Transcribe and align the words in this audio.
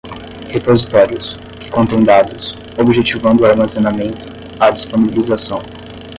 repositórios, 0.51 1.37
que 1.59 1.69
contêm 1.69 2.03
dados, 2.03 2.57
objetivando 2.75 3.43
o 3.43 3.45
armazenamento, 3.45 4.27
a 4.59 4.71
disponibilização 4.71 5.61